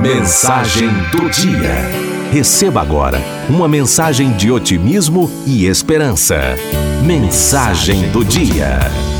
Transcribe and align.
Mensagem 0.00 0.88
do 1.10 1.28
dia. 1.28 1.74
Receba 2.30 2.80
agora 2.80 3.20
uma 3.50 3.66
mensagem 3.66 4.30
de 4.36 4.48
otimismo 4.48 5.28
e 5.44 5.66
esperança. 5.66 6.36
Mensagem 7.04 8.08
do 8.10 8.24
dia. 8.24 8.78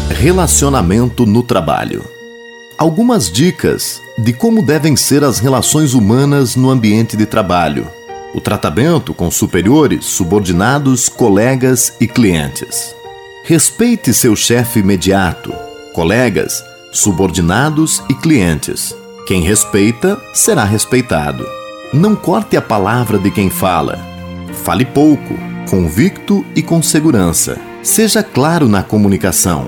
Relacionamento 0.08 1.26
no 1.26 1.42
trabalho. 1.42 2.04
Algumas 2.78 3.28
dicas 3.28 4.00
de 4.16 4.32
como 4.32 4.62
devem 4.62 4.94
ser 4.94 5.24
as 5.24 5.40
relações 5.40 5.94
humanas 5.94 6.54
no 6.54 6.70
ambiente 6.70 7.16
de 7.16 7.26
trabalho. 7.26 7.88
O 8.32 8.40
tratamento 8.40 9.12
com 9.12 9.32
superiores, 9.32 10.04
subordinados, 10.04 11.08
colegas 11.08 11.92
e 12.00 12.06
clientes. 12.06 12.94
Respeite 13.42 14.14
seu 14.14 14.36
chefe 14.36 14.78
imediato, 14.78 15.52
colegas, 15.92 16.62
subordinados 16.92 18.00
e 18.08 18.14
clientes. 18.14 18.94
Quem 19.28 19.42
respeita 19.42 20.18
será 20.32 20.64
respeitado. 20.64 21.46
Não 21.92 22.16
corte 22.16 22.56
a 22.56 22.62
palavra 22.62 23.18
de 23.18 23.30
quem 23.30 23.50
fala. 23.50 23.98
Fale 24.64 24.86
pouco, 24.86 25.34
convicto 25.68 26.42
e 26.56 26.62
com 26.62 26.82
segurança. 26.82 27.58
Seja 27.82 28.22
claro 28.22 28.66
na 28.66 28.82
comunicação. 28.82 29.66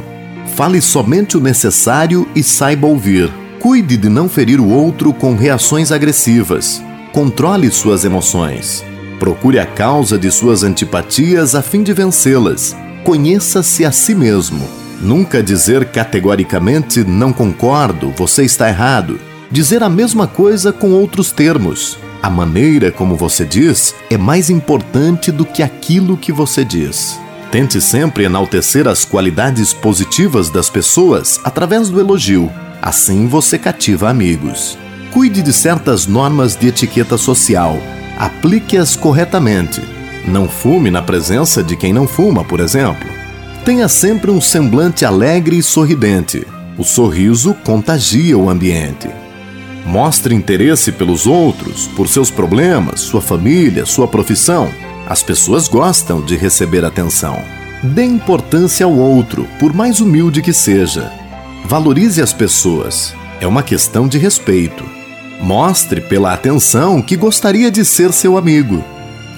Fale 0.57 0.81
somente 0.81 1.37
o 1.37 1.41
necessário 1.41 2.27
e 2.35 2.43
saiba 2.43 2.87
ouvir. 2.87 3.31
Cuide 3.59 3.99
de 3.99 4.09
não 4.09 4.31
ferir 4.31 4.63
o 4.63 4.71
outro 4.71 5.13
com 5.13 5.37
reações 5.37 5.93
agressivas. 5.93 6.83
Controle 7.13 7.71
suas 7.71 8.03
emoções. 8.03 8.83
Procure 9.19 9.59
a 9.59 9.67
causa 9.67 10.19
de 10.19 10.31
suas 10.31 10.63
antipatias 10.63 11.55
a 11.55 11.61
fim 11.61 11.83
de 11.83 11.93
vencê-las. 11.93 12.75
Conheça-se 13.05 13.85
a 13.85 13.93
si 13.93 14.15
mesmo. 14.15 14.67
Nunca 15.03 15.43
dizer 15.43 15.85
categoricamente 15.91 17.05
não 17.05 17.31
concordo, 17.31 18.11
você 18.17 18.43
está 18.43 18.67
errado 18.67 19.21
dizer 19.51 19.83
a 19.83 19.89
mesma 19.89 20.27
coisa 20.27 20.73
com 20.73 20.93
outros 20.93 21.33
termos. 21.33 21.99
A 22.23 22.31
maneira 22.31 22.93
como 22.93 23.17
você 23.17 23.45
diz 23.45 23.95
é 24.09 24.17
mais 24.17 24.49
importante 24.49 25.33
do 25.33 25.45
que 25.45 25.63
aquilo 25.63 26.17
que 26.17 26.31
você 26.31 26.65
diz. 26.65 27.19
Tente 27.51 27.81
sempre 27.81 28.25
enaltecer 28.25 28.87
as 28.87 29.05
qualidades 29.05 29.73
positivas 29.73 30.51
das 30.51 30.71
pessoas 30.71 31.41
através 31.43 31.89
do 31.89 31.99
elogio. 31.99 32.51
Assim 32.81 33.27
você 33.27 33.59
cativa 33.59 34.09
amigos. 34.09 34.79
Cuide 35.13 35.43
de 35.43 35.53
certas 35.53 36.07
normas 36.07 36.55
de 36.55 36.69
etiqueta 36.69 37.19
social. 37.19 37.77
Aplique-as 38.17 38.95
corretamente. 38.95 39.83
Não 40.29 40.49
fume 40.49 40.91
na 40.91 41.03
presença 41.03 41.63
de 41.63 41.77
quem 41.77 41.93
não 41.93 42.07
fuma, 42.07 42.45
por 42.45 42.61
exemplo. 42.61 43.09
Tenha 43.65 43.89
sempre 43.89 44.31
um 44.31 44.41
semblante 44.41 45.05
alegre 45.05 45.59
e 45.59 45.63
sorridente. 45.63 46.47
O 46.79 46.85
sorriso 46.85 47.55
contagia 47.65 48.39
o 48.39 48.49
ambiente. 48.49 49.09
Mostre 49.85 50.35
interesse 50.35 50.93
pelos 50.93 51.27
outros, 51.27 51.89
por 51.89 52.09
seus 52.09 52.31
problemas, 52.31 53.01
sua 53.01 53.21
família, 53.21 53.87
sua 53.87 54.07
profissão. 54.07 54.71
As 55.09 55.23
pessoas 55.23 55.69
gostam 55.69 56.21
de 56.21 56.37
receber 56.37 56.85
atenção. 56.85 57.43
Dê 57.83 58.05
importância 58.05 58.85
ao 58.85 58.93
outro, 58.93 59.49
por 59.59 59.73
mais 59.73 60.01
humilde 60.01 60.43
que 60.43 60.53
seja. 60.53 61.11
Valorize 61.65 62.21
as 62.21 62.33
pessoas. 62.33 63.15
É 63.41 63.47
uma 63.47 63.63
questão 63.63 64.07
de 64.07 64.19
respeito. 64.19 64.85
Mostre 65.41 66.01
pela 66.01 66.35
atenção 66.35 67.01
que 67.01 67.17
gostaria 67.17 67.71
de 67.71 67.85
ser 67.85 68.13
seu 68.13 68.37
amigo. 68.37 68.85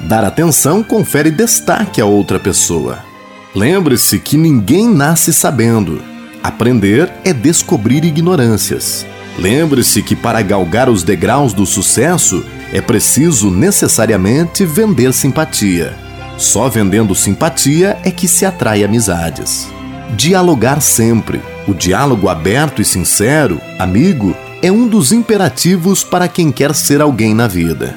Dar 0.02 0.24
atenção 0.24 0.82
confere 0.82 1.30
destaque 1.30 2.00
a 2.00 2.04
outra 2.04 2.40
pessoa. 2.40 2.98
Lembre-se 3.54 4.18
que 4.18 4.36
ninguém 4.36 4.88
nasce 4.88 5.32
sabendo. 5.32 6.02
Aprender 6.42 7.12
é 7.24 7.32
descobrir 7.32 8.04
ignorâncias. 8.04 9.06
Lembre-se 9.38 10.02
que 10.02 10.14
para 10.14 10.42
galgar 10.42 10.88
os 10.88 11.02
degraus 11.02 11.52
do 11.52 11.64
sucesso 11.64 12.44
é 12.72 12.80
preciso 12.80 13.50
necessariamente 13.50 14.64
vender 14.64 15.12
simpatia. 15.12 15.96
Só 16.38 16.68
vendendo 16.68 17.14
simpatia 17.14 17.98
é 18.02 18.10
que 18.10 18.26
se 18.26 18.44
atrai 18.44 18.84
amizades. 18.84 19.68
Dialogar 20.16 20.80
sempre. 20.80 21.40
O 21.66 21.72
diálogo 21.72 22.28
aberto 22.28 22.82
e 22.82 22.84
sincero, 22.84 23.60
amigo, 23.78 24.36
é 24.60 24.70
um 24.70 24.86
dos 24.86 25.12
imperativos 25.12 26.02
para 26.02 26.28
quem 26.28 26.50
quer 26.50 26.74
ser 26.74 27.00
alguém 27.00 27.34
na 27.34 27.46
vida. 27.46 27.94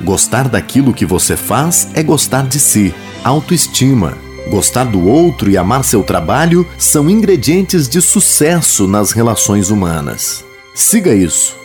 Gostar 0.00 0.48
daquilo 0.48 0.94
que 0.94 1.04
você 1.04 1.36
faz 1.36 1.88
é 1.94 2.02
gostar 2.02 2.46
de 2.46 2.60
si, 2.60 2.94
autoestima. 3.24 4.16
Gostar 4.48 4.84
do 4.84 5.06
outro 5.06 5.50
e 5.50 5.58
amar 5.58 5.84
seu 5.84 6.02
trabalho 6.02 6.66
são 6.78 7.10
ingredientes 7.10 7.88
de 7.88 8.00
sucesso 8.00 8.86
nas 8.86 9.12
relações 9.12 9.70
humanas. 9.70 10.47
Siga 10.78 11.12
isso. 11.12 11.56